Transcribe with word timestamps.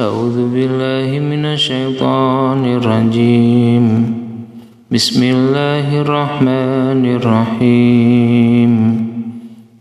أعوذ 0.00 0.50
بالله 0.50 1.18
من 1.18 1.44
الشيطان 1.44 2.64
الرجيم. 2.64 4.14
بسم 4.90 5.22
الله 5.22 6.00
الرحمن 6.00 7.16
الرحيم. 7.16 8.72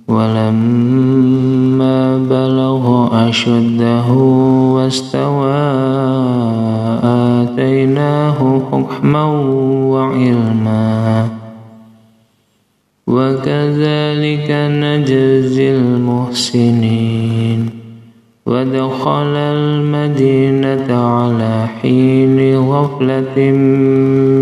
ولما 0.07 2.18
بلغ 2.29 3.07
أشده 3.29 4.08
واستوى 4.78 5.54
آتيناه 7.42 8.62
حكما 8.72 9.24
وعلما. 9.94 11.28
وكذلك 13.08 14.50
نجزي 14.52 15.76
المحسنين. 15.76 17.62
ودخل 18.45 19.35
المدينة 19.35 20.95
على 20.95 21.67
حين 21.81 22.57
غفلة 22.57 23.51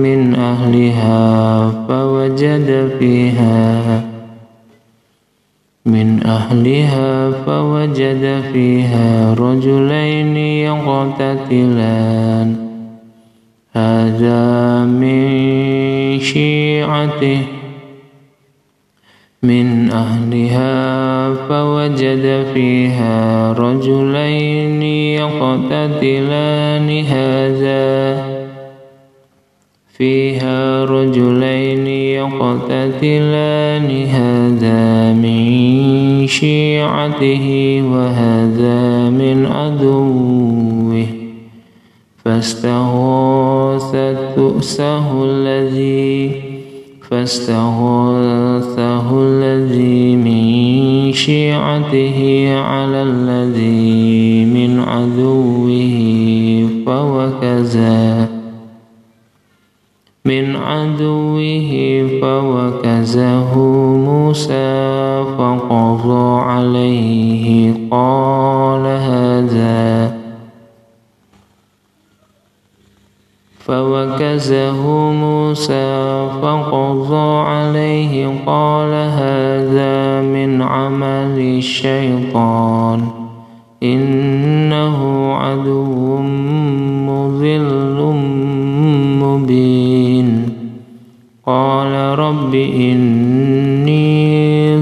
من 0.03 0.35
أهلها 0.35 1.69
فوجد 1.87 2.91
فيها 2.99 4.03
من 5.85 6.23
أهلها 6.25 7.31
فوجد 7.31 8.43
فيها 8.53 9.33
رجلين 9.33 10.37
يقتتلان 10.67 12.55
هذا 13.73 14.85
من 14.85 16.20
شيعته 16.20 17.60
من 19.43 19.91
أهلها 19.91 21.33
فوجد 21.33 22.45
فيها 22.53 23.53
رجلين 23.53 24.83
يقتتلان 25.17 27.05
هذا. 27.05 28.25
فيها 29.98 30.85
رجلين 30.85 31.87
يقتتلان 31.87 33.89
هذا 34.05 35.13
من 35.13 36.27
شيعته 36.27 37.81
وهذا 37.91 39.09
من 39.09 39.45
عدوه. 39.45 41.05
فاستغاثت 42.26 44.17
تؤسه 44.35 45.23
الذي 45.23 46.51
فاستغاثه 47.12 49.07
الذي 49.23 50.15
من 50.15 51.12
شيعته 51.13 52.49
على 52.57 53.04
الذي 53.04 54.45
من 54.45 54.79
عدوه 54.79 55.71
فوكزا 56.85 58.27
من 60.26 60.55
عدوه 60.55 61.71
فوكزه 62.21 63.59
موسى 63.95 65.23
فقضى 65.38 66.41
عليه 66.41 67.73
قال 67.91 68.85
هذا. 68.85 70.20
فوكزه 73.66 75.12
موسى 75.12 76.28
فقضى 76.41 77.40
عليه 77.47 78.31
قال 78.45 78.94
هذا 78.94 80.22
من 80.22 80.62
عمل 80.62 81.38
الشيطان 81.57 83.07
إنه 83.84 85.34
عدو 85.34 86.17
مضل 87.07 88.16
مبين 89.23 90.50
قال 91.45 92.19
رب 92.19 92.55
إني 92.55 94.11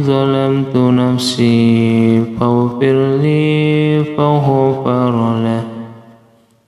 ظلمت 0.02 0.76
نفسي 0.76 2.22
فاغفر 2.40 3.18
لي 3.22 4.04
فغفر 4.18 5.40
له 5.44 5.64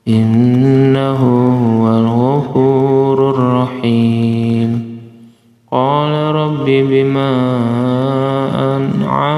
إنه 0.07 0.40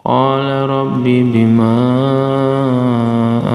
قال 0.05 0.71
رب 0.71 1.05
بما 1.05 1.79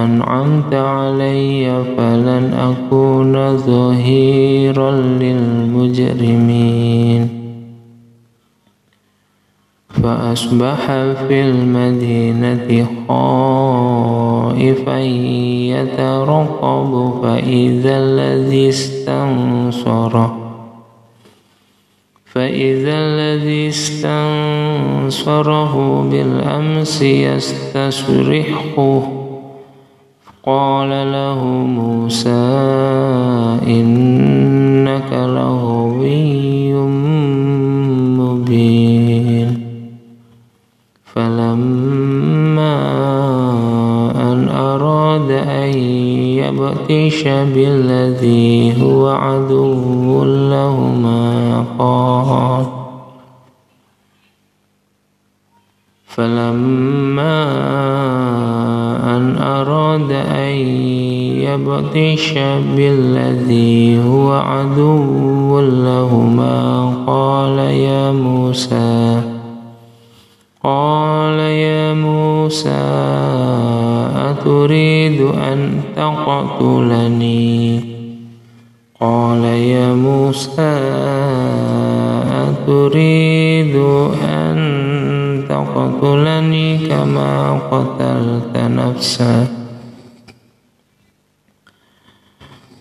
أنعمت 0.04 0.74
علي 0.74 1.84
فلن 1.98 2.54
أكون 2.54 3.58
ظهيرا 3.58 4.92
للمجرمين. 4.92 6.62
فأصبح 9.90 10.86
في 11.28 11.42
المدينة 11.42 12.88
خائفا 14.52 15.00
يترقب 15.72 16.92
فإذا 17.24 17.98
الذي 17.98 18.70
استنصره 18.70 20.38
فإذا 22.26 22.94
الذي 22.94 23.70
استنصره 23.70 25.74
بالأمس 26.12 27.02
يستصرخه 27.02 29.04
قال 30.44 30.90
له 30.90 31.46
موسى 31.46 32.51
يبطش 46.92 47.24
بالذي 47.24 48.84
هو 48.84 49.10
عدو 49.10 50.24
لهما 50.24 51.66
قال 51.80 52.66
فلما 56.06 57.42
أن 59.16 59.38
أراد 59.38 60.12
أن 60.12 60.56
يبطش 61.48 62.34
بالذي 62.76 64.04
هو 64.04 64.32
عدو 64.32 65.60
لهما 65.60 66.94
قال 67.08 67.58
يا 67.60 68.12
موسى 68.12 69.22
قال 70.64 71.40
يا 71.40 71.94
موسى 71.94 72.92
أتريد 74.16 75.22
أن 75.22 75.81
تقتلني. 75.96 77.92
قال 79.02 79.44
يا 79.44 79.94
موسى 79.94 80.78
أتريد 82.46 83.76
أن 84.24 84.58
تقتلني 85.50 86.78
كما 86.88 87.60
قتلت 87.72 88.58
نفسا 88.58 89.48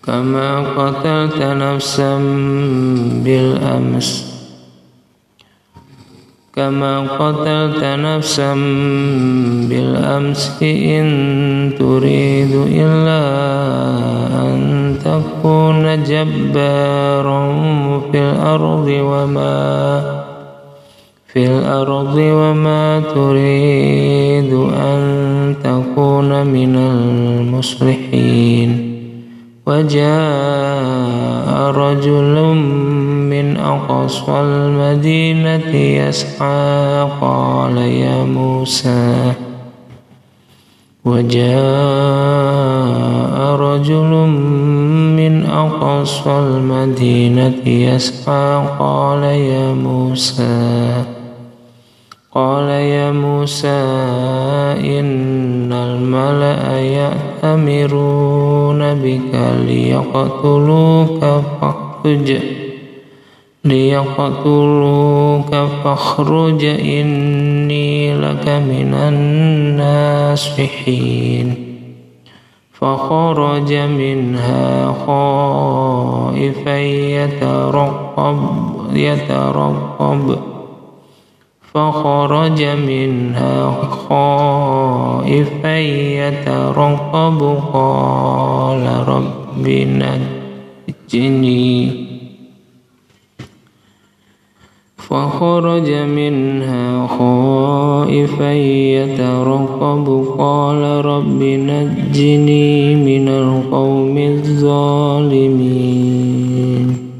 كما 0.05 0.59
قتلت 0.59 1.41
نفسا 1.41 2.17
بالأمس. 3.23 4.40
كما 6.55 6.99
قتلت 6.99 7.83
نفسا 7.83 8.53
بالأمس 9.69 10.63
إن 10.63 11.05
تريد 11.79 12.51
إلا 12.55 13.23
أن 14.43 14.95
تكون 15.05 16.03
جبارا 16.03 17.41
في 18.11 18.17
الأرض 18.17 18.87
وما 18.87 20.21
في 21.33 21.45
الأرض 21.45 22.15
وما 22.17 22.99
تريد 23.15 24.53
أن 24.83 25.01
تكون 25.63 26.45
من 26.45 26.75
المصلحين 27.55 28.91
وجاء 29.67 30.11
رجل 31.71 32.35
من 33.51 33.57
أقصى 33.57 34.31
المدينة 34.31 35.75
يسعى 35.75 37.09
قال 37.21 37.77
يا 37.77 38.23
موسى. 38.23 39.33
وجاء 41.05 41.51
رجل 43.55 44.11
من 45.19 45.45
أقصى 45.45 46.29
المدينة 46.29 47.67
يسعى 47.67 48.63
قال 48.79 49.23
يا 49.23 49.73
موسى. 49.73 51.03
قال 52.35 52.69
يا 52.69 53.11
موسى 53.11 53.83
إن 54.99 55.73
الملأ 55.73 56.79
يأتمرون 56.79 58.13
بك 58.93 59.35
ليقتلوك 59.67 61.19
فاخرج. 61.19 62.60
ليقتلوك 63.65 65.55
فاخرج 65.83 66.65
إني 66.65 68.15
لك 68.15 68.49
من 68.49 68.93
الناصحين. 70.37 71.55
فخرج 72.73 73.73
منها 73.73 74.95
خائفا 75.07 76.77
يترقب 76.79 78.39
يترقب. 78.93 80.37
فخرج 81.73 82.63
منها 82.63 83.71
خائفا 84.09 85.79
يترقب 86.19 87.57
قال 87.73 89.07
رب 89.07 89.67
نجني. 91.13 92.10
فخرج 95.11 95.91
منها 95.91 97.07
خائفا 97.07 98.53
يترقب. 98.53 100.25
قال 100.37 101.05
رب 101.05 101.43
نجني 101.43 102.95
من 102.95 103.27
القوم 103.27 104.17
الظالمين. 104.17 106.00